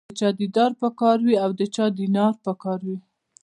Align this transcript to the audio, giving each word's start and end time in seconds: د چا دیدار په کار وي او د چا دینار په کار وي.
د 0.09 0.13
چا 0.19 0.29
دیدار 0.39 0.71
په 0.81 0.87
کار 1.01 1.17
وي 1.25 1.35
او 1.43 1.51
د 1.59 1.61
چا 1.75 1.85
دینار 1.99 2.33
په 2.45 2.51
کار 2.63 2.79
وي. 2.87 2.97